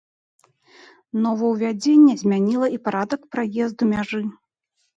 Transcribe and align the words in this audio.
Новаўвядзенне 1.25 2.17
змяніла 2.23 2.67
і 2.79 2.83
парадак 2.89 3.21
праезду 3.37 3.83
мяжы. 3.95 4.21